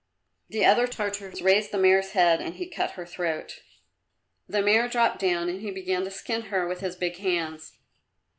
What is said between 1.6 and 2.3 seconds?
the mare's